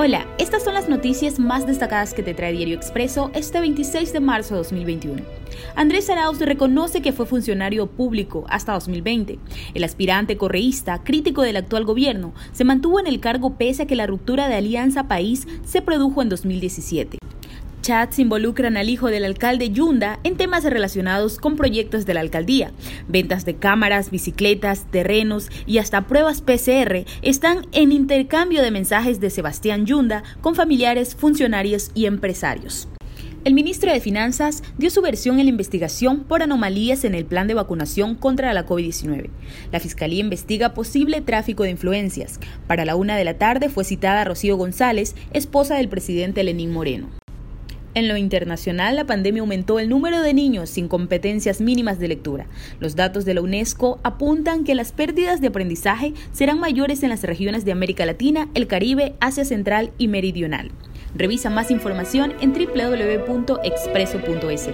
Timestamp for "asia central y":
59.20-60.08